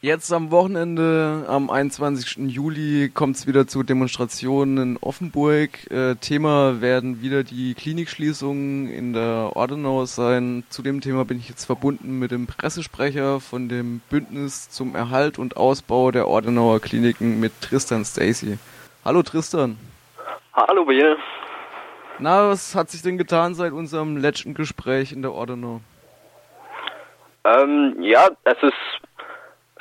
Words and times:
Jetzt 0.00 0.32
am 0.32 0.52
Wochenende, 0.52 1.44
am 1.48 1.70
21. 1.70 2.36
Juli, 2.52 3.10
kommt 3.12 3.34
es 3.34 3.48
wieder 3.48 3.66
zu 3.66 3.82
Demonstrationen 3.82 4.78
in 4.78 4.96
Offenburg. 5.00 5.90
Äh, 5.90 6.14
Thema 6.14 6.80
werden 6.80 7.20
wieder 7.20 7.42
die 7.42 7.74
Klinikschließungen 7.74 8.88
in 8.88 9.12
der 9.12 9.56
Ordenau 9.56 10.04
sein. 10.04 10.62
Zu 10.68 10.82
dem 10.82 11.00
Thema 11.00 11.24
bin 11.24 11.40
ich 11.40 11.48
jetzt 11.48 11.64
verbunden 11.64 12.20
mit 12.20 12.30
dem 12.30 12.46
Pressesprecher 12.46 13.40
von 13.40 13.68
dem 13.68 14.00
Bündnis 14.08 14.70
zum 14.70 14.94
Erhalt 14.94 15.36
und 15.36 15.56
Ausbau 15.56 16.12
der 16.12 16.28
Ordenauer 16.28 16.78
Kliniken 16.78 17.40
mit 17.40 17.60
Tristan 17.60 18.04
Stacy. 18.04 18.56
Hallo 19.04 19.24
Tristan. 19.24 19.76
Hallo 20.52 20.84
Bill. 20.84 21.16
Na, 22.20 22.50
was 22.50 22.76
hat 22.76 22.88
sich 22.88 23.02
denn 23.02 23.18
getan 23.18 23.56
seit 23.56 23.72
unserem 23.72 24.16
letzten 24.16 24.54
Gespräch 24.54 25.10
in 25.10 25.22
der 25.22 25.32
Ordenau? 25.32 25.80
Ähm, 27.44 27.96
ja, 28.00 28.28
es 28.44 28.62
ist 28.62 28.97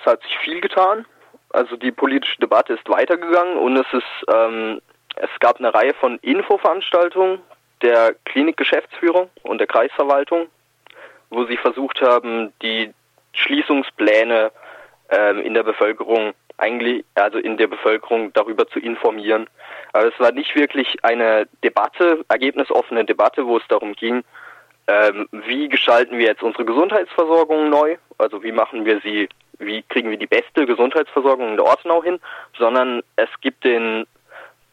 hat 0.08 0.24
sich 0.24 0.38
viel 0.40 0.62
getan. 0.62 1.06
Also 1.50 1.76
die 1.76 1.92
politische 1.92 2.40
Debatte 2.40 2.74
ist 2.74 2.90
weitergegangen 2.90 3.58
und 3.58 3.78
es 3.78 3.88
ist 3.94 4.34
ähm, 4.34 4.82
es 5.20 5.30
gab 5.40 5.58
eine 5.58 5.74
Reihe 5.74 5.94
von 5.96 6.20
Infoveranstaltungen 6.20 7.40
der 7.82 8.16
Klinikgeschäftsführung 8.26 9.30
und 9.44 9.60
der 9.60 9.68
Kreisverwaltung, 9.68 10.48
wo 11.30 11.46
sie 11.46 11.58
versucht 11.58 12.02
haben, 12.02 12.54
die 12.62 12.94
Schließungspläne 13.34 14.52
ähm, 15.10 15.42
in 15.42 15.54
der 15.54 15.64
Bevölkerung 15.64 16.34
eigentlich, 16.58 17.06
also 17.16 17.38
in 17.38 17.58
der 17.58 17.68
Bevölkerung 17.68 18.34
darüber 18.34 18.68
zu 18.68 18.80
informieren. 18.80 19.48
Aber 19.94 20.08
es 20.08 20.20
war 20.20 20.32
nicht 20.32 20.56
wirklich 20.56 21.04
eine 21.04 21.48
Debatte, 21.64 22.26
ergebnisoffene 22.30 23.06
Debatte, 23.06 23.46
wo 23.46 23.58
es 23.58 23.68
darum 23.68 23.94
ging, 23.94 24.24
ähm, 24.88 25.28
wie 25.32 25.68
gestalten 25.70 26.18
wir 26.18 26.26
jetzt 26.26 26.44
unsere 26.44 26.66
Gesundheitsversorgung 26.66 27.70
neu, 27.70 27.98
also 28.18 28.42
wie 28.44 28.52
machen 28.52 28.86
wir 28.86 29.02
sie 29.02 29.30
wie 29.60 29.84
kriegen 29.84 30.10
wir 30.10 30.18
die 30.18 30.28
beste 30.28 30.66
Gesundheitsversorgung 30.66 31.50
in 31.50 31.58
der 31.58 31.66
Ortenau 31.66 32.04
hin, 32.04 32.20
sondern 32.58 33.02
es 33.16 33.30
gibt 33.42 33.64
den, 33.64 34.06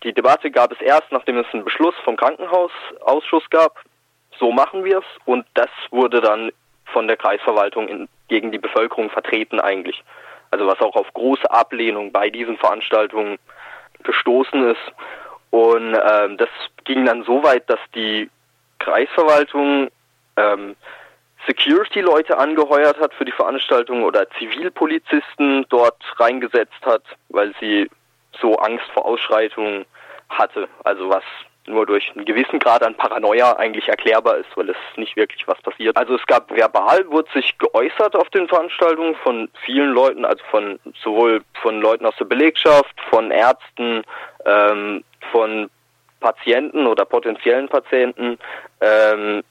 die 0.02 0.12
Debatte 0.12 0.50
gab 0.50 0.72
es 0.72 0.80
erst, 0.80 1.10
nachdem 1.10 1.38
es 1.38 1.46
einen 1.52 1.64
Beschluss 1.64 1.94
vom 2.04 2.16
Krankenhausausschuss 2.16 3.48
gab, 3.50 3.80
so 4.38 4.52
machen 4.52 4.84
wir 4.84 4.98
es 4.98 5.04
und 5.24 5.46
das 5.54 5.70
wurde 5.90 6.20
dann 6.20 6.50
von 6.86 7.08
der 7.08 7.16
Kreisverwaltung 7.16 7.88
in, 7.88 8.08
gegen 8.28 8.52
die 8.52 8.58
Bevölkerung 8.58 9.10
vertreten 9.10 9.60
eigentlich. 9.60 10.02
Also 10.50 10.66
was 10.66 10.80
auch 10.80 10.94
auf 10.94 11.12
große 11.14 11.50
Ablehnung 11.50 12.12
bei 12.12 12.30
diesen 12.30 12.56
Veranstaltungen 12.58 13.38
gestoßen 14.02 14.70
ist. 14.70 14.92
Und 15.50 15.94
ähm, 15.94 16.36
das 16.36 16.48
ging 16.84 17.04
dann 17.04 17.24
so 17.24 17.42
weit, 17.42 17.68
dass 17.70 17.80
die 17.94 18.30
Kreisverwaltung 18.78 19.88
ähm, 20.36 20.76
Security-Leute 21.46 22.38
angeheuert 22.38 22.98
hat 22.98 23.14
für 23.14 23.24
die 23.24 23.32
Veranstaltung 23.32 24.04
oder 24.04 24.28
Zivilpolizisten 24.38 25.66
dort 25.68 26.02
reingesetzt 26.16 26.84
hat, 26.84 27.02
weil 27.28 27.54
sie 27.60 27.90
so 28.40 28.56
Angst 28.56 28.86
vor 28.92 29.04
Ausschreitungen 29.04 29.84
hatte. 30.28 30.68
Also 30.84 31.08
was 31.08 31.24
nur 31.66 31.86
durch 31.86 32.12
einen 32.14 32.24
gewissen 32.24 32.58
Grad 32.58 32.82
an 32.82 32.94
Paranoia 32.94 33.56
eigentlich 33.56 33.88
erklärbar 33.88 34.36
ist, 34.36 34.54
weil 34.54 34.68
es 34.70 34.76
nicht 34.96 35.16
wirklich 35.16 35.46
was 35.48 35.60
passiert. 35.62 35.96
Also 35.96 36.14
es 36.14 36.26
gab 36.26 36.50
verbal, 36.50 37.08
wurde 37.10 37.30
sich 37.32 37.56
geäußert 37.58 38.14
auf 38.16 38.28
den 38.30 38.48
Veranstaltungen 38.48 39.14
von 39.16 39.48
vielen 39.64 39.90
Leuten, 39.90 40.24
also 40.24 40.42
von 40.50 40.78
sowohl 41.02 41.42
von 41.62 41.80
Leuten 41.80 42.04
aus 42.04 42.16
der 42.18 42.26
Belegschaft, 42.26 42.94
von 43.08 43.30
Ärzten, 43.30 44.02
ähm, 44.44 45.04
von 45.32 45.70
Patienten 46.20 46.86
oder 46.86 47.04
potenziellen 47.04 47.68
Patienten, 47.68 48.38
ähm, 48.80 49.42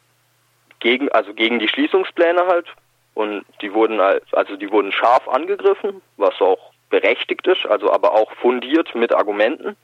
gegen, 0.84 1.10
also 1.10 1.34
gegen 1.34 1.58
die 1.58 1.68
Schließungspläne 1.68 2.46
halt. 2.46 2.68
Und 3.16 3.46
die 3.62 3.74
wurden 3.74 4.00
also 4.00 4.56
die 4.56 4.72
wurden 4.72 4.92
scharf 4.92 5.28
angegriffen, 5.28 6.02
was 6.18 6.40
auch 6.42 6.72
berechtigt 6.90 7.48
ist, 7.48 7.66
also 7.66 7.92
aber 7.92 8.14
auch 8.14 8.32
fundiert 8.34 8.94
mit 8.94 9.14
Argumenten. 9.14 9.76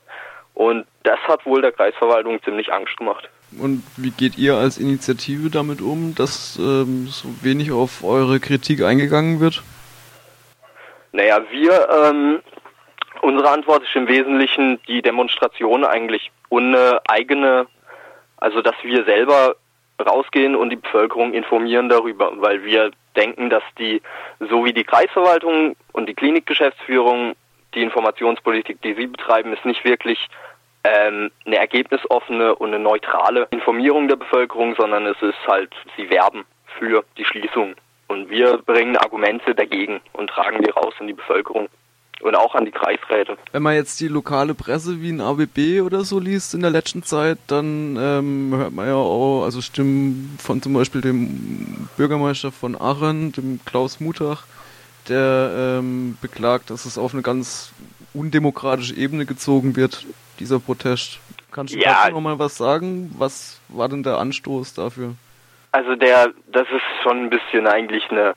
Und 0.54 0.86
das 1.04 1.18
hat 1.26 1.46
wohl 1.46 1.62
der 1.62 1.72
Kreisverwaltung 1.72 2.42
ziemlich 2.42 2.72
Angst 2.72 2.96
gemacht. 2.96 3.28
Und 3.58 3.82
wie 3.96 4.10
geht 4.10 4.38
ihr 4.38 4.56
als 4.56 4.78
Initiative 4.78 5.50
damit 5.50 5.80
um, 5.80 6.14
dass 6.14 6.56
ähm, 6.58 7.08
so 7.08 7.28
wenig 7.42 7.72
auf 7.72 8.04
eure 8.04 8.38
Kritik 8.38 8.82
eingegangen 8.82 9.40
wird? 9.40 9.62
Naja, 11.12 11.40
wir, 11.50 11.88
ähm, 11.88 12.40
unsere 13.22 13.50
Antwort 13.50 13.82
ist 13.82 13.96
im 13.96 14.06
Wesentlichen 14.06 14.78
die 14.86 15.02
Demonstration 15.02 15.84
eigentlich 15.84 16.30
ohne 16.48 17.00
eigene, 17.08 17.66
also 18.36 18.60
dass 18.60 18.76
wir 18.82 19.04
selber 19.04 19.56
rausgehen 20.02 20.56
und 20.56 20.70
die 20.70 20.76
Bevölkerung 20.76 21.32
informieren 21.32 21.88
darüber, 21.88 22.32
weil 22.36 22.64
wir 22.64 22.90
denken, 23.16 23.50
dass 23.50 23.62
die, 23.78 24.02
so 24.38 24.64
wie 24.64 24.72
die 24.72 24.84
Kreisverwaltung 24.84 25.76
und 25.92 26.08
die 26.08 26.14
Klinikgeschäftsführung, 26.14 27.34
die 27.74 27.82
Informationspolitik, 27.82 28.80
die 28.82 28.94
sie 28.94 29.06
betreiben, 29.06 29.52
ist 29.52 29.64
nicht 29.64 29.84
wirklich 29.84 30.28
ähm, 30.84 31.30
eine 31.44 31.56
ergebnisoffene 31.56 32.54
und 32.54 32.68
eine 32.68 32.78
neutrale 32.78 33.46
Informierung 33.50 34.08
der 34.08 34.16
Bevölkerung, 34.16 34.74
sondern 34.76 35.06
es 35.06 35.20
ist 35.20 35.46
halt, 35.46 35.72
sie 35.96 36.08
werben 36.10 36.44
für 36.78 37.04
die 37.16 37.24
Schließung. 37.24 37.74
Und 38.08 38.28
wir 38.28 38.58
bringen 38.58 38.96
Argumente 38.96 39.54
dagegen 39.54 40.00
und 40.14 40.30
tragen 40.30 40.62
die 40.62 40.70
raus 40.70 40.94
in 40.98 41.06
die 41.06 41.12
Bevölkerung 41.12 41.68
und 42.22 42.34
auch 42.34 42.54
an 42.54 42.64
die 42.64 42.70
Kreisräte. 42.70 43.36
Wenn 43.52 43.62
man 43.62 43.74
jetzt 43.74 44.00
die 44.00 44.08
lokale 44.08 44.54
Presse 44.54 45.00
wie 45.00 45.10
ein 45.10 45.20
ABB 45.20 45.82
oder 45.82 46.04
so 46.04 46.18
liest 46.18 46.54
in 46.54 46.60
der 46.60 46.70
letzten 46.70 47.02
Zeit, 47.02 47.38
dann 47.46 47.96
ähm, 47.98 48.52
hört 48.54 48.72
man 48.72 48.86
ja 48.86 48.94
auch, 48.94 49.44
also 49.44 49.60
Stimmen 49.60 50.36
von 50.40 50.62
zum 50.62 50.74
Beispiel 50.74 51.00
dem 51.00 51.88
Bürgermeister 51.96 52.52
von 52.52 52.80
Aachen, 52.80 53.32
dem 53.32 53.60
Klaus 53.64 54.00
Mutach, 54.00 54.44
der 55.08 55.78
ähm, 55.78 56.18
beklagt, 56.20 56.70
dass 56.70 56.84
es 56.84 56.98
auf 56.98 57.12
eine 57.12 57.22
ganz 57.22 57.72
undemokratische 58.12 58.94
Ebene 58.94 59.26
gezogen 59.26 59.76
wird, 59.76 60.06
dieser 60.38 60.58
Protest. 60.58 61.20
Kannst 61.52 61.74
du 61.74 61.78
ja. 61.78 62.02
dazu 62.02 62.14
noch 62.14 62.20
mal 62.20 62.38
was 62.38 62.56
sagen? 62.56 63.14
Was 63.18 63.60
war 63.68 63.88
denn 63.88 64.02
der 64.02 64.18
Anstoß 64.18 64.74
dafür? 64.74 65.14
Also 65.72 65.94
der, 65.94 66.32
das 66.52 66.66
ist 66.68 67.02
schon 67.02 67.24
ein 67.24 67.30
bisschen 67.30 67.66
eigentlich 67.66 68.10
eine 68.10 68.34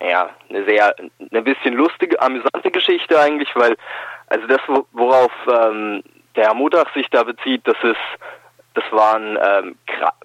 ja, 0.00 0.30
eine 0.48 0.64
sehr, 0.64 0.94
eine 1.30 1.42
bisschen 1.42 1.74
lustige, 1.74 2.20
amüsante 2.20 2.70
Geschichte 2.70 3.18
eigentlich, 3.18 3.54
weil, 3.54 3.76
also 4.28 4.46
das, 4.46 4.60
worauf 4.92 5.32
ähm, 5.46 6.02
der 6.36 6.46
Herr 6.46 6.54
Mutach 6.54 6.92
sich 6.94 7.08
da 7.10 7.24
bezieht, 7.24 7.62
das 7.64 7.76
ist, 7.82 7.96
das 8.74 8.84
waren 8.92 9.38
ähm, 9.42 9.76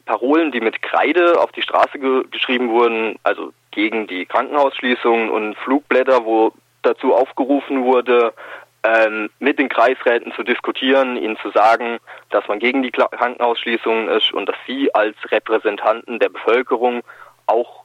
Parolen, 0.05 0.51
die 0.51 0.61
mit 0.61 0.81
Kreide 0.81 1.39
auf 1.39 1.51
die 1.51 1.61
Straße 1.61 1.97
ge 1.97 2.23
geschrieben 2.29 2.69
wurden, 2.69 3.17
also 3.23 3.51
gegen 3.71 4.05
die 4.05 4.25
Krankenhausschließungen 4.25 5.29
und 5.29 5.55
Flugblätter, 5.57 6.25
wo 6.25 6.53
dazu 6.83 7.15
aufgerufen 7.15 7.83
wurde, 7.83 8.33
ähm, 8.83 9.29
mit 9.39 9.59
den 9.59 9.69
Kreisräten 9.69 10.33
zu 10.33 10.43
diskutieren, 10.43 11.15
ihnen 11.15 11.37
zu 11.37 11.49
sagen, 11.51 11.99
dass 12.29 12.47
man 12.47 12.59
gegen 12.59 12.83
die 12.83 12.91
Krankenhausschließungen 12.91 14.09
ist 14.09 14.33
und 14.33 14.47
dass 14.47 14.57
sie 14.67 14.93
als 14.93 15.15
Repräsentanten 15.31 16.19
der 16.19 16.29
Bevölkerung 16.29 17.01
auch 17.47 17.83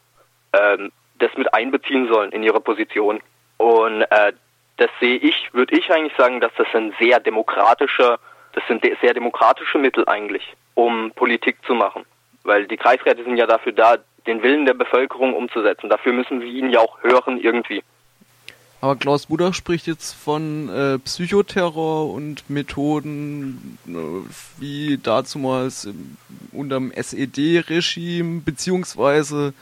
ähm, 0.52 0.90
das 1.18 1.30
mit 1.36 1.52
einbeziehen 1.54 2.08
sollen 2.08 2.32
in 2.32 2.42
ihre 2.42 2.60
Position. 2.60 3.20
Und 3.56 4.02
äh, 4.02 4.32
das 4.76 4.90
sehe 5.00 5.16
ich, 5.16 5.52
würde 5.52 5.76
ich 5.76 5.90
eigentlich 5.90 6.16
sagen, 6.16 6.40
dass 6.40 6.52
das 6.56 6.68
ein 6.72 6.94
sehr 6.98 7.20
demokratischer, 7.20 8.18
das 8.52 8.66
sind 8.68 8.84
sehr 9.00 9.14
demokratische 9.14 9.78
Mittel 9.78 10.08
eigentlich, 10.08 10.54
um 10.74 11.12
Politik 11.12 11.58
zu 11.66 11.74
machen. 11.74 12.04
Weil 12.44 12.66
die 12.66 12.76
Kreisräte 12.76 13.24
sind 13.24 13.36
ja 13.36 13.46
dafür 13.46 13.72
da, 13.72 13.96
den 14.26 14.42
Willen 14.42 14.66
der 14.66 14.74
Bevölkerung 14.74 15.34
umzusetzen. 15.34 15.90
Dafür 15.90 16.12
müssen 16.12 16.40
wir 16.40 16.48
ihn 16.48 16.70
ja 16.70 16.80
auch 16.80 17.02
hören 17.02 17.40
irgendwie. 17.40 17.82
Aber 18.80 18.94
Klaus 18.94 19.26
Budach 19.26 19.54
spricht 19.54 19.88
jetzt 19.88 20.12
von 20.12 20.68
äh, 20.68 20.98
Psychoterror 21.00 22.12
und 22.12 22.48
Methoden 22.48 23.78
äh, 23.88 24.60
wie 24.60 24.98
dazumals 24.98 25.88
unter 26.52 26.76
dem 26.76 26.92
SED-Regime, 26.92 28.42
beziehungsweise 28.44 29.52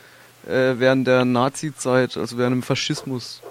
äh, 0.47 0.79
während 0.79 1.07
der 1.07 1.25
Nazi-Zeit, 1.25 2.17
also 2.17 2.39
während 2.39 2.57
dem 2.57 2.63
Faschismus. 2.63 3.43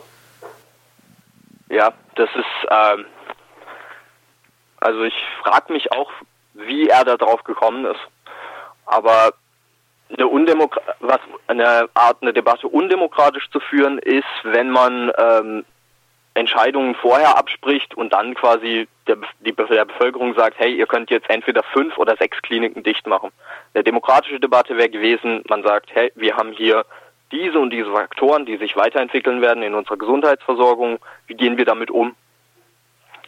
Ja, 1.69 1.93
das 2.15 2.29
ist, 2.35 2.69
ähm, 2.69 3.05
also 4.79 5.03
ich 5.03 5.15
frage 5.43 5.73
mich 5.73 5.91
auch, 5.91 6.11
wie 6.53 6.87
er 6.87 7.03
da 7.03 7.17
drauf 7.17 7.43
gekommen 7.43 7.85
ist. 7.85 7.99
Aber 8.85 9.33
eine, 10.09 10.27
Undemokra 10.27 10.81
was, 10.99 11.19
eine 11.47 11.89
Art, 11.93 12.21
eine 12.21 12.33
Debatte 12.33 12.67
undemokratisch 12.67 13.49
zu 13.51 13.59
führen, 13.59 13.97
ist, 13.99 14.23
wenn 14.43 14.69
man 14.69 15.11
ähm, 15.17 15.65
Entscheidungen 16.35 16.95
vorher 16.95 17.37
abspricht 17.37 17.95
und 17.95 18.11
dann 18.11 18.35
quasi 18.35 18.87
der, 19.07 19.17
die, 19.39 19.53
der 19.53 19.85
Bevölkerung 19.85 20.35
sagt, 20.35 20.59
hey, 20.59 20.75
ihr 20.75 20.85
könnt 20.85 21.09
jetzt 21.09 21.29
entweder 21.29 21.63
fünf 21.63 21.97
oder 21.97 22.17
sechs 22.17 22.41
Kliniken 22.41 22.83
dicht 22.83 23.07
machen. 23.07 23.31
Eine 23.73 23.85
demokratische 23.85 24.39
Debatte 24.39 24.77
wäre 24.77 24.89
gewesen, 24.89 25.43
man 25.47 25.63
sagt, 25.63 25.89
hey, 25.93 26.11
wir 26.15 26.35
haben 26.35 26.51
hier 26.51 26.85
diese 27.31 27.57
und 27.57 27.71
diese 27.71 27.91
Faktoren, 27.91 28.45
die 28.45 28.57
sich 28.57 28.75
weiterentwickeln 28.75 29.41
werden 29.41 29.63
in 29.63 29.73
unserer 29.73 29.97
Gesundheitsversorgung, 29.97 30.99
wie 31.27 31.35
gehen 31.35 31.57
wir 31.57 31.65
damit 31.65 31.89
um? 31.89 32.15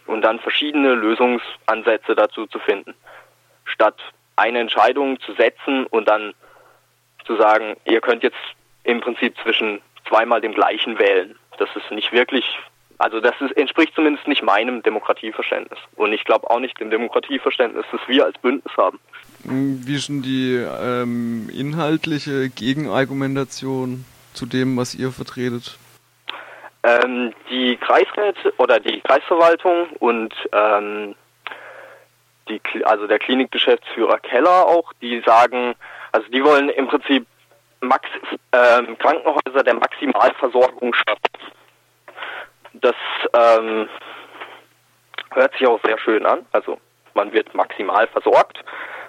Und 0.05 0.21
dann 0.21 0.39
verschiedene 0.39 0.93
Lösungsansätze 0.93 2.13
dazu 2.13 2.45
zu 2.45 2.59
finden. 2.59 2.93
Statt 3.65 3.95
eine 4.35 4.59
Entscheidung 4.59 5.19
zu 5.21 5.33
setzen 5.33 5.85
und 5.87 6.07
dann 6.07 6.33
zu 7.25 7.37
sagen, 7.37 7.77
ihr 7.85 8.01
könnt 8.01 8.23
jetzt 8.23 8.37
im 8.83 8.99
Prinzip 8.99 9.35
zwischen 9.43 9.81
zweimal 10.07 10.41
dem 10.41 10.53
gleichen 10.53 10.99
wählen. 10.99 11.37
Das 11.57 11.69
ist 11.75 11.91
nicht 11.91 12.11
wirklich, 12.11 12.45
also 12.99 13.19
das 13.19 13.35
ist, 13.41 13.55
entspricht 13.55 13.93
zumindest 13.95 14.27
nicht 14.27 14.43
meinem 14.43 14.81
Demokratieverständnis. 14.81 15.79
Und 15.95 16.13
ich 16.13 16.23
glaube 16.23 16.49
auch 16.49 16.59
nicht 16.59 16.79
dem 16.79 16.89
Demokratieverständnis, 16.89 17.85
das 17.91 18.01
wir 18.07 18.25
als 18.25 18.37
Bündnis 18.39 18.75
haben. 18.75 18.99
Wie 19.43 19.95
ist 19.95 20.09
denn 20.09 20.23
die 20.23 20.55
ähm, 20.55 21.49
inhaltliche 21.53 22.49
Gegenargumentation 22.49 24.05
zu 24.33 24.45
dem, 24.45 24.77
was 24.77 24.95
ihr 24.95 25.11
vertretet? 25.11 25.77
Ähm, 26.83 27.33
die 27.49 27.77
Kreisräte 27.77 28.53
oder 28.57 28.79
die 28.79 29.01
Kreisverwaltung 29.01 29.87
und 29.99 30.33
ähm, 30.51 31.15
die, 32.49 32.61
also 32.85 33.07
der 33.07 33.19
Klinikgeschäftsführer 33.19 34.19
Keller 34.19 34.65
auch, 34.65 34.93
die 35.01 35.21
sagen, 35.25 35.75
also 36.11 36.27
die 36.29 36.43
wollen 36.43 36.69
im 36.69 36.87
Prinzip 36.87 37.25
Max, 37.81 38.07
ähm, 38.53 38.97
Krankenhäuser 38.97 39.63
der 39.63 39.75
Maximalversorgung 39.75 40.93
schaffen. 40.93 41.21
Das 42.81 42.95
ähm, 43.33 43.87
hört 45.31 45.53
sich 45.53 45.67
auch 45.67 45.79
sehr 45.83 45.97
schön 45.99 46.25
an. 46.25 46.45
Also 46.51 46.77
man 47.13 47.33
wird 47.33 47.53
maximal 47.55 48.07
versorgt. 48.07 48.63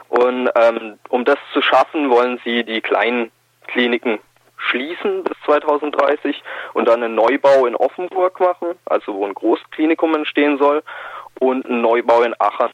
Und 0.09 0.51
ähm, 0.55 0.99
um 1.11 1.25
das 1.25 1.39
zu 1.53 1.61
schaffen, 1.61 2.11
wollen 2.11 2.41
sie 2.45 2.65
die 2.65 2.81
kleinen 2.81 3.31
Kliniken 3.67 4.19
schließen 4.57 5.25
bis 5.25 5.37
2030 5.45 6.43
und 6.75 6.89
dann 6.89 7.03
einen 7.03 7.15
Neubau 7.15 7.67
in 7.67 7.77
Offenburg 7.77 8.41
machen, 8.41 8.75
also 8.87 9.15
wo 9.15 9.27
ein 9.27 9.35
Großklinikum 9.35 10.15
entstehen 10.15 10.59
soll, 10.59 10.83
und 11.39 11.67
einen 11.67 11.81
Neubau 11.81 12.23
in 12.23 12.35
Aachen. 12.39 12.71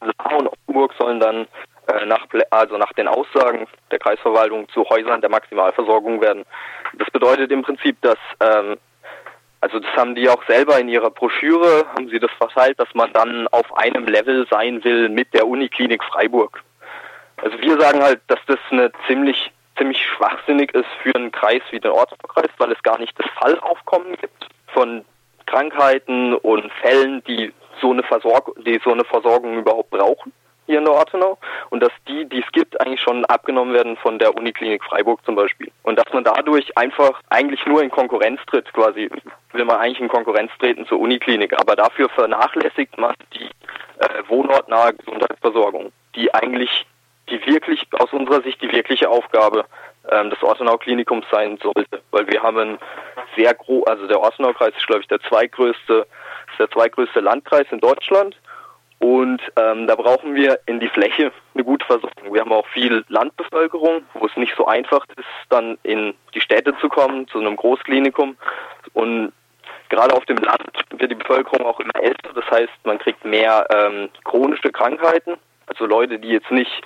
Lahr 0.00 0.38
und 0.38 0.48
Offenburg 0.48 0.94
sollen 0.98 1.20
dann 1.20 1.48
äh, 1.88 2.06
nach, 2.06 2.26
also 2.50 2.76
nach 2.78 2.92
den 2.92 3.08
Aussagen 3.08 3.66
der 3.90 3.98
Kreisverwaltung 3.98 4.68
zu 4.68 4.84
Häusern 4.88 5.20
der 5.20 5.30
Maximalversorgung 5.30 6.20
werden. 6.20 6.44
Das 6.94 7.10
bedeutet 7.10 7.50
im 7.50 7.62
Prinzip, 7.62 8.00
dass, 8.02 8.18
ähm, 8.40 8.76
also 9.60 9.78
das 9.78 9.94
haben 9.94 10.14
die 10.14 10.28
auch 10.28 10.42
selber 10.46 10.78
in 10.78 10.88
ihrer 10.88 11.10
Broschüre, 11.10 11.84
haben 11.94 12.08
sie 12.08 12.18
das 12.18 12.30
verteilt, 12.32 12.80
dass 12.80 12.92
man 12.94 13.12
dann 13.12 13.46
auf 13.48 13.76
einem 13.76 14.06
Level 14.06 14.46
sein 14.50 14.82
will 14.84 15.08
mit 15.08 15.34
der 15.34 15.46
Uniklinik 15.46 16.02
Freiburg. 16.04 16.62
Also 17.36 17.58
wir 17.60 17.78
sagen 17.78 18.02
halt, 18.02 18.20
dass 18.28 18.40
das 18.46 18.58
eine 18.70 18.90
ziemlich 19.06 19.52
ziemlich 19.76 20.04
schwachsinnig 20.04 20.74
ist 20.74 20.88
für 21.02 21.14
einen 21.14 21.32
Kreis 21.32 21.62
wie 21.70 21.80
den 21.80 21.90
Ortsvereis, 21.90 22.50
weil 22.58 22.70
es 22.72 22.82
gar 22.82 22.98
nicht 22.98 23.18
das 23.18 23.30
Fallaufkommen 23.38 24.14
gibt 24.20 24.48
von 24.66 25.06
Krankheiten 25.46 26.34
und 26.34 26.70
Fällen, 26.82 27.24
die 27.24 27.52
so 27.80 27.90
eine 27.90 28.02
Versorgung, 28.02 28.62
die 28.64 28.78
so 28.84 28.92
eine 28.92 29.04
Versorgung 29.04 29.56
überhaupt 29.56 29.88
brauchen 29.88 30.32
hier 30.70 30.78
in 30.78 30.84
der 30.84 30.94
Ortenau 30.94 31.38
und 31.70 31.82
dass 31.82 31.92
die, 32.08 32.24
die 32.26 32.40
es 32.40 32.52
gibt, 32.52 32.80
eigentlich 32.80 33.00
schon 33.00 33.24
abgenommen 33.26 33.74
werden 33.74 33.96
von 33.96 34.18
der 34.18 34.34
Uniklinik 34.36 34.84
Freiburg 34.84 35.24
zum 35.24 35.34
Beispiel. 35.34 35.70
Und 35.82 35.96
dass 35.96 36.12
man 36.12 36.24
dadurch 36.24 36.76
einfach 36.78 37.20
eigentlich 37.28 37.64
nur 37.66 37.82
in 37.82 37.90
Konkurrenz 37.90 38.40
tritt, 38.46 38.72
quasi 38.72 39.10
will 39.52 39.64
man 39.64 39.76
eigentlich 39.76 40.00
in 40.00 40.08
Konkurrenz 40.08 40.52
treten 40.58 40.86
zur 40.86 41.00
Uniklinik, 41.00 41.58
aber 41.60 41.76
dafür 41.76 42.08
vernachlässigt 42.08 42.96
man 42.98 43.14
die 43.34 43.50
äh, 43.98 44.22
wohnortnahe 44.28 44.94
Gesundheitsversorgung, 44.94 45.92
die 46.14 46.32
eigentlich 46.32 46.86
die 47.28 47.44
wirklich, 47.46 47.86
aus 47.92 48.12
unserer 48.12 48.42
Sicht, 48.42 48.60
die 48.62 48.72
wirkliche 48.72 49.08
Aufgabe 49.08 49.64
ähm, 50.10 50.30
des 50.30 50.42
Ortenau-Klinikums 50.42 51.26
sein 51.30 51.58
sollte. 51.62 52.02
Weil 52.10 52.26
wir 52.28 52.42
haben 52.42 52.58
ein 52.58 52.78
sehr 53.36 53.54
groß, 53.54 53.86
also 53.86 54.06
der 54.06 54.20
Ortenau-Kreis 54.20 54.74
ist, 54.76 54.86
glaube 54.86 55.02
ich, 55.02 55.08
der 55.08 55.20
zweitgrößte, 55.20 56.06
ist 56.50 56.58
der 56.58 56.70
zweitgrößte 56.70 57.20
Landkreis 57.20 57.66
in 57.70 57.80
Deutschland. 57.80 58.36
Und 59.00 59.40
ähm, 59.56 59.86
da 59.86 59.96
brauchen 59.96 60.34
wir 60.34 60.60
in 60.66 60.78
die 60.78 60.88
Fläche 60.88 61.32
eine 61.54 61.64
gute 61.64 61.84
Versorgung. 61.86 62.32
Wir 62.32 62.42
haben 62.42 62.52
auch 62.52 62.66
viel 62.68 63.04
Landbevölkerung, 63.08 64.02
wo 64.14 64.26
es 64.26 64.36
nicht 64.36 64.54
so 64.56 64.66
einfach 64.66 65.04
ist, 65.16 65.26
dann 65.48 65.78
in 65.82 66.14
die 66.34 66.40
Städte 66.40 66.76
zu 66.80 66.88
kommen, 66.88 67.26
zu 67.28 67.38
einem 67.38 67.56
Großklinikum. 67.56 68.36
Und 68.92 69.32
gerade 69.88 70.14
auf 70.14 70.26
dem 70.26 70.36
Land 70.36 70.70
wird 70.90 71.10
die 71.10 71.16
Bevölkerung 71.16 71.66
auch 71.66 71.80
immer 71.80 71.96
älter. 71.96 72.30
Das 72.34 72.48
heißt, 72.50 72.72
man 72.84 72.98
kriegt 72.98 73.24
mehr 73.24 73.66
ähm, 73.70 74.10
chronische 74.24 74.70
Krankheiten. 74.70 75.36
Also 75.66 75.86
Leute, 75.86 76.18
die 76.18 76.28
jetzt 76.28 76.50
nicht 76.50 76.82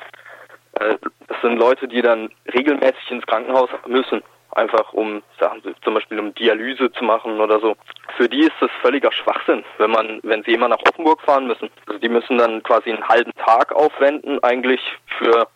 äh, 0.81 0.97
das 1.29 1.41
sind 1.41 1.59
Leute, 1.59 1.89
die 1.89 2.03
dann 2.03 2.31
regelmäßig 2.53 3.11
ins 3.11 3.27
Krankenhaus 3.27 3.71
müssen, 3.87 4.23
einfach 4.53 4.93
um 4.93 5.23
Sachen, 5.39 5.63
zum 5.83 5.95
Beispiel 5.95 6.19
um 6.19 6.35
Dialyse 6.35 6.91
zu 6.93 7.05
machen 7.05 7.41
oder 7.41 7.61
so. 7.61 7.77
Für 8.17 8.29
die 8.29 8.43
ist 8.43 8.55
das 8.61 8.71
völliger 8.81 9.13
Schwachsinn, 9.13 9.65
wenn 9.79 9.91
man, 9.91 10.21
wenn 10.23 10.43
sie 10.45 10.53
immer 10.53 10.69
nach 10.69 10.83
Offenburg 10.89 11.21
fahren 11.23 11.47
müssen. 11.47 11.71
Also 11.87 11.99
die 11.99 12.09
müssen 12.09 12.39
dann 12.39 12.63
quasi 12.63 12.91
einen 12.91 13.09
halben 13.09 13.33
Tag 13.35 13.73
aufwenden 13.73 14.43
eigentlich 14.43 14.81
für 15.19 15.49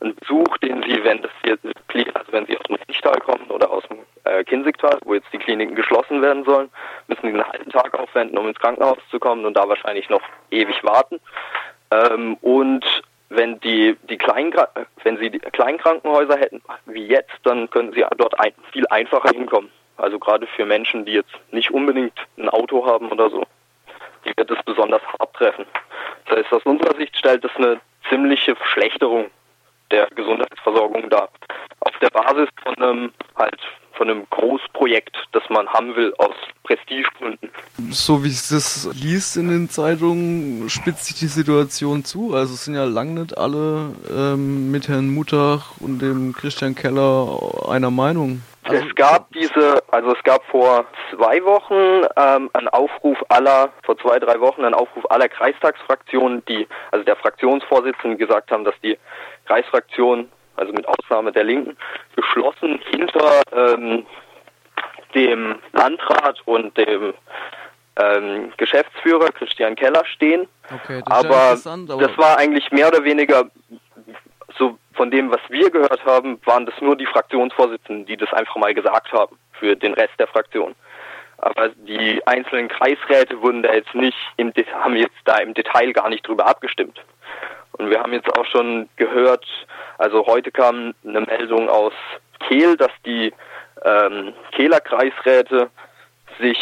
einen 0.00 0.14
Besuch, 0.16 0.58
den 0.58 0.82
sie, 0.82 1.02
wenn 1.04 1.22
das 1.22 1.30
jetzt, 1.44 1.64
also 1.64 2.32
wenn 2.32 2.46
sie 2.46 2.56
aus 2.56 2.64
dem 2.64 2.76
Riechtal 2.88 3.18
kommen 3.20 3.46
oder 3.48 3.70
aus 3.70 3.84
dem 3.88 3.98
äh, 4.24 4.44
Kinzigtal, 4.44 4.98
wo 5.04 5.14
jetzt 5.14 5.32
die 5.32 5.38
Kliniken 5.38 5.74
geschlossen 5.74 6.20
werden 6.20 6.44
sollen, 6.44 6.70
müssen 7.06 7.22
sie 7.22 7.28
einen 7.28 7.46
halben 7.46 7.70
Tag 7.70 7.98
aufwenden, 7.98 8.36
um 8.36 8.48
ins 8.48 8.58
Krankenhaus 8.58 8.98
zu 9.10 9.18
kommen 9.18 9.44
und 9.44 9.56
da 9.56 9.68
wahrscheinlich 9.68 10.08
noch 10.10 10.22
ewig 10.50 10.82
warten. 10.84 11.20
Ähm, 11.90 12.36
und 12.40 12.84
wenn 13.28 13.60
die, 13.60 13.96
die 14.08 14.18
kleinen, 14.18 14.52
wenn 15.04 15.16
sie 15.18 15.30
die 15.30 15.38
kleinen 15.38 15.78
Krankenhäuser 15.78 16.36
hätten, 16.36 16.62
wie 16.86 17.06
jetzt, 17.06 17.38
dann 17.44 17.70
können 17.70 17.92
sie 17.92 18.04
dort 18.16 18.38
ein, 18.38 18.52
viel 18.72 18.86
einfacher 18.88 19.30
hinkommen. 19.30 19.70
Also 19.96 20.18
gerade 20.18 20.46
für 20.46 20.64
Menschen, 20.66 21.04
die 21.04 21.12
jetzt 21.12 21.34
nicht 21.50 21.70
unbedingt 21.70 22.18
ein 22.36 22.48
Auto 22.48 22.86
haben 22.86 23.10
oder 23.10 23.30
so, 23.30 23.44
die 24.24 24.32
wird 24.36 24.50
es 24.50 24.62
besonders 24.64 25.02
hart 25.18 25.34
treffen. 25.34 25.66
Das 26.26 26.38
heißt, 26.38 26.52
aus 26.52 26.62
unserer 26.64 26.96
Sicht 26.96 27.16
stellt 27.16 27.44
es 27.44 27.54
eine 27.56 27.80
ziemliche 28.08 28.56
Verschlechterung 28.56 29.30
der 29.90 30.08
Gesundheitsversorgung 30.14 31.08
dar. 31.10 31.28
Auf 31.80 31.92
der 32.00 32.10
Basis 32.10 32.48
von 32.64 32.74
einem 32.76 33.12
halt 33.36 33.60
von 33.94 34.08
einem 34.08 34.26
Großprojekt, 34.30 35.16
das 35.32 35.42
man 35.50 35.68
haben 35.68 35.94
will 35.94 36.14
aus 36.18 36.34
Prestigegründen. 36.64 37.50
So 37.90 38.24
wie 38.24 38.28
es 38.28 38.48
das 38.48 38.88
liest 38.94 39.36
in 39.36 39.48
den 39.48 39.68
Zeitungen, 39.68 40.68
spitzt 40.70 41.06
sich 41.06 41.18
die 41.18 41.26
Situation 41.26 42.04
zu. 42.04 42.34
Also 42.34 42.54
es 42.54 42.64
sind 42.64 42.74
ja 42.74 42.84
lang 42.84 43.14
nicht 43.14 43.36
alle 43.36 43.94
ähm, 44.10 44.70
mit 44.70 44.88
Herrn 44.88 45.12
Mutach 45.12 45.72
und 45.80 46.00
dem 46.00 46.32
Christian 46.32 46.74
Keller 46.74 47.68
einer 47.68 47.90
Meinung. 47.90 48.42
Also 48.72 48.86
es 48.88 48.94
gab 48.94 49.32
diese, 49.32 49.82
also 49.90 50.12
es 50.12 50.22
gab 50.24 50.44
vor 50.46 50.84
zwei 51.14 51.44
Wochen 51.44 52.06
ähm, 52.16 52.50
einen 52.52 52.68
Aufruf 52.68 53.18
aller, 53.28 53.70
vor 53.84 53.98
zwei, 53.98 54.18
drei 54.18 54.40
Wochen 54.40 54.64
einen 54.64 54.74
Aufruf 54.74 55.10
aller 55.10 55.28
Kreistagsfraktionen, 55.28 56.44
die, 56.46 56.66
also 56.90 57.04
der 57.04 57.16
Fraktionsvorsitzenden 57.16 58.18
gesagt 58.18 58.50
haben, 58.50 58.64
dass 58.64 58.74
die 58.82 58.98
Kreisfraktion 59.46 60.28
also 60.56 60.72
mit 60.72 60.86
Ausnahme 60.86 61.32
der 61.32 61.44
Linken, 61.44 61.76
geschlossen 62.16 62.80
hinter 62.90 63.42
ähm, 63.52 64.06
dem 65.14 65.58
Landrat 65.72 66.40
und 66.46 66.76
dem 66.76 67.14
ähm, 67.96 68.52
Geschäftsführer 68.56 69.28
Christian 69.32 69.74
Keller 69.76 70.04
stehen. 70.06 70.46
Okay, 70.72 71.02
das 71.04 71.24
aber, 71.24 71.34
ja 71.34 71.94
aber 71.94 72.06
das 72.06 72.18
war 72.18 72.38
eigentlich 72.38 72.70
mehr 72.70 72.88
oder 72.88 73.04
weniger 73.04 73.50
so 74.58 74.78
von 74.94 75.10
dem, 75.10 75.30
was 75.30 75.40
wir 75.48 75.70
gehört 75.70 76.04
haben, 76.04 76.40
waren 76.44 76.66
das 76.66 76.74
nur 76.80 76.96
die 76.96 77.06
Fraktionsvorsitzenden, 77.06 78.06
die 78.06 78.16
das 78.16 78.32
einfach 78.32 78.56
mal 78.56 78.74
gesagt 78.74 79.12
haben 79.12 79.36
für 79.52 79.76
den 79.76 79.94
Rest 79.94 80.14
der 80.18 80.26
Fraktion. 80.26 80.74
Aber 81.38 81.70
die 81.70 82.24
einzelnen 82.26 82.68
Kreisräte 82.68 83.40
wurden 83.42 83.62
da 83.62 83.72
jetzt 83.72 83.94
nicht 83.94 84.16
im 84.36 84.52
haben 84.74 84.96
jetzt 84.96 85.16
da 85.24 85.38
im 85.38 85.54
Detail 85.54 85.92
gar 85.92 86.08
nicht 86.08 86.26
drüber 86.26 86.46
abgestimmt. 86.46 87.00
Und 87.72 87.90
wir 87.90 88.00
haben 88.00 88.12
jetzt 88.12 88.30
auch 88.38 88.46
schon 88.46 88.88
gehört, 88.96 89.44
also 89.98 90.26
heute 90.26 90.52
kam 90.52 90.94
eine 91.04 91.22
Meldung 91.22 91.68
aus 91.68 91.94
Kehl, 92.46 92.76
dass 92.76 92.92
die 93.04 93.32
ähm, 93.84 94.34
Kehler 94.52 94.80
Kreisräte 94.80 95.70
sich 96.38 96.58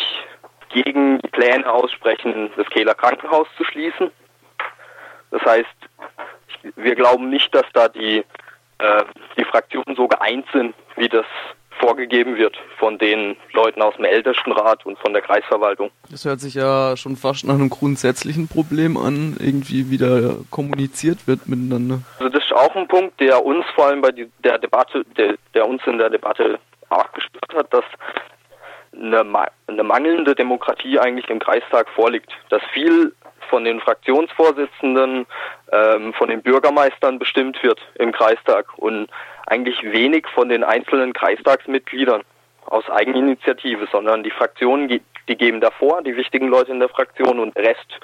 gegen 0.70 1.18
die 1.18 1.28
Pläne 1.28 1.70
aussprechen, 1.70 2.50
das 2.56 2.66
Kehler 2.70 2.94
Krankenhaus 2.94 3.48
zu 3.56 3.64
schließen. 3.64 4.10
Das 5.30 5.42
heißt, 5.42 5.68
wir 6.76 6.94
glauben 6.94 7.30
nicht, 7.30 7.54
dass 7.54 7.66
da 7.72 7.88
die, 7.88 8.24
äh, 8.78 9.04
die 9.36 9.44
Fraktionen 9.44 9.96
so 9.96 10.08
geeint 10.08 10.46
sind, 10.52 10.74
wie 10.96 11.08
das 11.08 11.26
vorgegeben 11.80 12.36
wird 12.36 12.56
von 12.78 12.98
den 12.98 13.36
Leuten 13.52 13.80
aus 13.82 13.96
dem 13.96 14.04
Ältestenrat 14.04 14.84
und 14.84 14.98
von 14.98 15.12
der 15.12 15.22
Kreisverwaltung. 15.22 15.90
Das 16.10 16.24
hört 16.24 16.40
sich 16.40 16.54
ja 16.54 16.96
schon 16.96 17.16
fast 17.16 17.46
nach 17.46 17.54
einem 17.54 17.70
grundsätzlichen 17.70 18.48
Problem 18.48 18.96
an, 18.96 19.36
irgendwie 19.40 19.90
wieder 19.90 20.36
kommuniziert 20.50 21.26
wird 21.26 21.48
miteinander. 21.48 22.00
Also 22.18 22.28
das 22.28 22.44
ist 22.44 22.52
auch 22.52 22.74
ein 22.76 22.86
Punkt, 22.86 23.18
der 23.20 23.44
uns 23.44 23.64
vor 23.74 23.86
allem 23.86 24.02
bei 24.02 24.12
der 24.12 24.58
Debatte, 24.58 25.04
der, 25.16 25.36
der 25.54 25.66
uns 25.66 25.82
in 25.86 25.98
der 25.98 26.10
Debatte 26.10 26.58
arg 26.90 27.14
gestört 27.14 27.54
hat, 27.54 27.72
dass 27.72 27.84
eine, 28.92 29.24
eine 29.66 29.82
mangelnde 29.82 30.34
Demokratie 30.34 30.98
eigentlich 30.98 31.28
im 31.30 31.38
Kreistag 31.38 31.88
vorliegt. 31.90 32.30
Dass 32.50 32.62
viel 32.72 33.14
von 33.50 33.64
den 33.64 33.80
Fraktionsvorsitzenden, 33.80 35.26
ähm, 35.72 36.14
von 36.14 36.28
den 36.28 36.42
Bürgermeistern 36.42 37.18
bestimmt 37.18 37.62
wird 37.62 37.80
im 37.96 38.12
Kreistag 38.12 38.66
und 38.78 39.08
eigentlich 39.46 39.82
wenig 39.82 40.26
von 40.28 40.48
den 40.48 40.64
einzelnen 40.64 41.12
Kreistagsmitgliedern 41.12 42.22
aus 42.66 42.88
Eigeninitiative, 42.88 43.88
sondern 43.90 44.22
die 44.22 44.30
Fraktionen, 44.30 44.88
die 44.88 45.02
geben 45.36 45.60
davor, 45.60 46.02
die 46.02 46.16
wichtigen 46.16 46.48
Leute 46.48 46.72
in 46.72 46.80
der 46.80 46.88
Fraktion 46.88 47.38
und 47.38 47.56
der 47.56 47.64
Rest, 47.64 48.00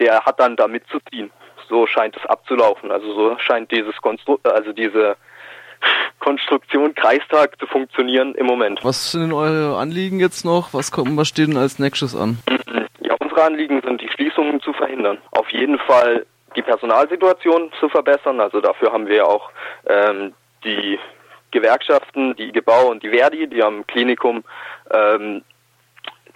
der 0.00 0.24
hat 0.24 0.40
dann 0.40 0.56
da 0.56 0.68
mitzuziehen. 0.68 1.30
So 1.68 1.86
scheint 1.86 2.16
es 2.16 2.24
abzulaufen. 2.26 2.90
Also 2.90 3.12
so 3.14 3.38
scheint 3.38 3.70
dieses 3.70 3.96
Konstru 3.96 4.38
also 4.44 4.72
diese 4.72 5.16
Konstruktion 6.18 6.94
Kreistag 6.94 7.58
zu 7.58 7.66
funktionieren 7.66 8.34
im 8.34 8.46
Moment. 8.46 8.80
Was 8.82 9.12
sind 9.12 9.22
denn 9.22 9.32
eure 9.32 9.76
Anliegen 9.76 10.20
jetzt 10.20 10.44
noch? 10.44 10.72
Was 10.74 10.90
kommt, 10.90 11.16
was 11.16 11.28
steht 11.28 11.48
denn 11.48 11.56
als 11.56 11.78
nächstes 11.78 12.16
an? 12.16 12.38
Unsere 13.38 13.52
Anliegen 13.52 13.80
sind 13.82 14.00
die 14.00 14.08
Schließungen 14.08 14.60
zu 14.62 14.72
verhindern. 14.72 15.18
Auf 15.30 15.48
jeden 15.50 15.78
Fall 15.78 16.26
die 16.56 16.62
Personalsituation 16.62 17.70
zu 17.78 17.88
verbessern. 17.88 18.40
Also 18.40 18.60
dafür 18.60 18.92
haben 18.92 19.06
wir 19.06 19.28
auch 19.28 19.52
ähm, 19.86 20.34
die 20.64 20.98
Gewerkschaften, 21.52 22.34
die 22.34 22.50
Gebau 22.50 22.88
und 22.88 23.04
die 23.04 23.10
Verdi, 23.10 23.46
die 23.46 23.62
am 23.62 23.86
Klinikum 23.86 24.42
ähm, 24.90 25.44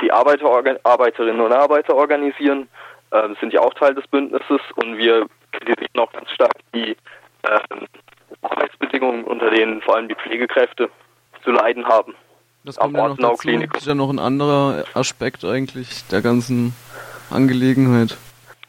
die 0.01 0.13
Arbeiter, 0.13 0.47
Arbeiterinnen 0.85 1.41
und 1.41 1.53
Arbeiter 1.53 1.97
organisieren, 1.97 2.69
ähm, 3.11 3.37
sind 3.41 3.53
ja 3.53 3.63
auch 3.63 3.75
Teil 3.75 3.97
des 3.97 4.07
Bündnisses 4.07 4.61
und 4.77 4.97
wir 4.97 5.27
kritisieren 5.51 5.99
auch 5.99 6.13
ganz 6.13 6.31
stark 6.31 6.55
die 6.73 6.97
ähm, 7.49 7.89
Arbeitsbedingungen, 8.43 9.25
unter 9.25 9.51
denen 9.51 9.83
vor 9.83 9.97
allem 9.97 10.07
die 10.07 10.15
Pflegekräfte 10.15 10.89
zu 11.43 11.51
leiden 11.51 11.85
haben. 11.85 12.15
Das 12.65 12.77
kommt 12.77 12.97
ja 12.97 13.09
noch 13.09 13.17
dazu. 13.17 13.49
Das 13.49 13.83
ist 13.83 13.87
ja 13.87 13.95
noch 13.95 14.11
ein 14.11 14.19
anderer 14.19 14.85
Aspekt 14.95 15.45
eigentlich 15.45 16.07
der 16.09 16.23
ganzen 16.23 16.75
Angelegenheit. 17.31 18.17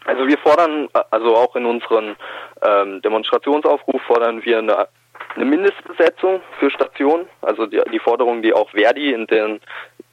Also 0.05 0.27
wir 0.27 0.38
fordern, 0.38 0.89
also 1.12 1.35
auch 1.35 1.55
in 1.55 1.65
unseren 1.65 2.15
ähm, 2.62 3.01
Demonstrationsaufruf 3.01 4.01
fordern 4.03 4.43
wir 4.43 4.57
eine, 4.57 4.88
eine 5.35 5.45
Mindestbesetzung 5.45 6.41
für 6.59 6.69
Stationen, 6.71 7.27
also 7.41 7.65
die, 7.67 7.81
die 7.91 8.00
Forderung, 8.00 8.41
die 8.41 8.53
auch 8.53 8.69
Verdi 8.71 9.13
in 9.13 9.27
den, 9.27 9.62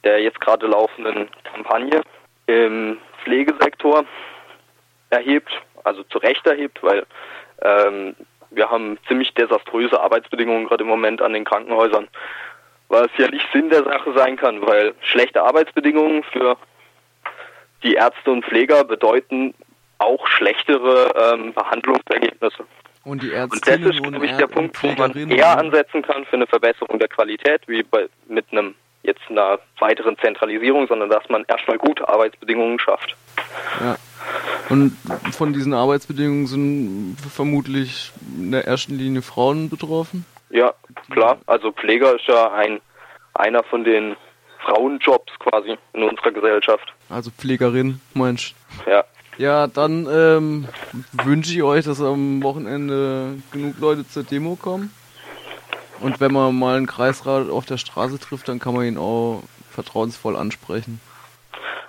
der 0.03 0.21
jetzt 0.21 0.39
gerade 0.39 0.67
laufenden 0.67 1.29
Kampagne 1.53 2.01
im 2.47 2.99
Pflegesektor 3.23 4.05
erhebt, 5.09 5.51
also 5.83 6.03
zu 6.03 6.19
Recht 6.19 6.45
erhebt, 6.47 6.81
weil 6.83 7.05
ähm, 7.61 8.15
wir 8.49 8.69
haben 8.69 8.97
ziemlich 9.07 9.33
desaströse 9.33 9.99
Arbeitsbedingungen 9.99 10.65
gerade 10.67 10.83
im 10.83 10.89
Moment 10.89 11.21
an 11.21 11.33
den 11.33 11.45
Krankenhäusern, 11.45 12.07
was 12.91 13.09
ja 13.17 13.29
nicht 13.29 13.47
Sinn 13.53 13.69
der 13.69 13.83
Sache 13.83 14.13
sein 14.13 14.35
kann, 14.35 14.61
weil 14.65 14.93
schlechte 15.01 15.41
Arbeitsbedingungen 15.41 16.23
für 16.23 16.57
die 17.83 17.93
Ärzte 17.93 18.31
und 18.31 18.45
Pfleger 18.45 18.83
bedeuten 18.83 19.53
auch 19.97 20.27
schlechtere 20.27 21.13
ähm, 21.15 21.53
Behandlungsergebnisse. 21.53 22.63
Und 23.03 23.23
die 23.23 23.31
Ärztinnen 23.31 23.85
und, 23.85 23.89
das 23.89 23.95
ist, 23.95 24.03
glaube 24.03 24.25
ich, 24.25 24.31
der 24.33 24.47
Punkt, 24.47 24.83
wo 24.83 24.87
man 24.91 25.15
eher 25.29 25.57
ansetzen 25.57 26.03
kann 26.03 26.25
für 26.25 26.35
eine 26.35 26.47
Verbesserung 26.47 26.99
der 26.99 27.07
Qualität, 27.07 27.61
wie 27.67 27.81
bei, 27.81 28.07
mit 28.27 28.45
einem 28.51 28.75
jetzt 29.03 29.21
einer 29.29 29.57
weiteren 29.79 30.17
Zentralisierung, 30.19 30.87
sondern 30.87 31.09
dass 31.09 31.27
man 31.29 31.43
erstmal 31.47 31.79
gute 31.79 32.07
Arbeitsbedingungen 32.07 32.79
schafft. 32.79 33.15
Ja. 33.79 33.97
Und 34.69 34.95
von 35.31 35.53
diesen 35.53 35.73
Arbeitsbedingungen 35.73 36.45
sind 36.45 37.17
vermutlich 37.33 38.11
in 38.37 38.51
der 38.51 38.67
ersten 38.67 38.95
Linie 38.95 39.23
Frauen 39.23 39.69
betroffen? 39.69 40.25
Ja, 40.51 40.73
klar. 41.11 41.37
Also 41.45 41.71
Pfleger 41.71 42.15
ist 42.15 42.27
ja 42.27 42.51
ein 42.53 42.81
einer 43.33 43.63
von 43.63 43.83
den 43.83 44.15
Frauenjobs 44.65 45.31
quasi 45.39 45.77
in 45.93 46.03
unserer 46.03 46.31
Gesellschaft. 46.31 46.93
Also 47.09 47.31
Pflegerin, 47.31 47.99
meinst 48.13 48.53
du? 48.85 48.91
Ja. 48.91 49.03
Ja, 49.37 49.67
dann 49.67 50.07
ähm, 50.11 50.67
wünsche 51.13 51.53
ich 51.53 51.63
euch, 51.63 51.85
dass 51.85 52.01
am 52.01 52.43
Wochenende 52.43 53.37
genug 53.51 53.79
Leute 53.79 54.07
zur 54.07 54.23
Demo 54.23 54.55
kommen. 54.55 54.93
Und 56.01 56.19
wenn 56.19 56.33
man 56.33 56.57
mal 56.57 56.77
einen 56.77 56.85
Kreisrat 56.85 57.49
auf 57.49 57.65
der 57.65 57.77
Straße 57.77 58.19
trifft, 58.19 58.49
dann 58.49 58.59
kann 58.59 58.73
man 58.73 58.85
ihn 58.85 58.97
auch 58.97 59.43
vertrauensvoll 59.71 60.35
ansprechen. 60.35 60.99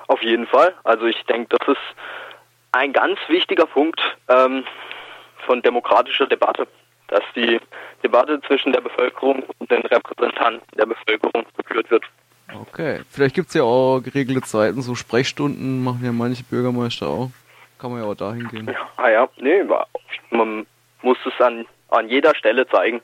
Auf 0.06 0.22
jeden 0.22 0.46
Fall. 0.46 0.74
Also 0.84 1.06
ich 1.06 1.20
denke, 1.24 1.56
das 1.58 1.68
ist 1.68 1.82
ein 2.72 2.92
ganz 2.92 3.18
wichtiger 3.28 3.66
Punkt 3.66 4.00
ähm, 4.28 4.64
von 5.46 5.62
demokratischer 5.62 6.26
Debatte, 6.26 6.66
dass 7.08 7.22
die 7.34 7.60
Debatte 8.02 8.40
zwischen 8.46 8.72
der 8.72 8.80
Bevölkerung 8.80 9.42
und 9.58 9.70
den 9.70 9.82
Repräsentanten 9.82 10.66
der 10.76 10.86
Bevölkerung 10.86 11.44
geführt 11.56 11.90
wird. 11.90 12.04
Okay, 12.54 13.00
vielleicht 13.08 13.34
gibt 13.34 13.48
es 13.48 13.54
ja 13.54 13.62
auch 13.62 14.00
geregelte 14.00 14.42
Zeiten, 14.42 14.82
so 14.82 14.94
Sprechstunden 14.94 15.82
machen 15.82 16.04
ja 16.04 16.12
manche 16.12 16.44
Bürgermeister 16.44 17.08
auch. 17.08 17.30
Kann 17.78 17.90
man 17.90 18.00
ja 18.00 18.06
auch 18.06 18.14
dahin 18.14 18.48
gehen. 18.48 18.66
Ja, 18.66 18.88
ah 18.96 19.08
ja, 19.08 19.28
nee, 19.38 19.62
man 20.30 20.66
muss 21.02 21.18
es 21.26 21.40
an, 21.40 21.66
an 21.88 22.08
jeder 22.08 22.34
Stelle 22.34 22.66
zeigen. 22.68 23.00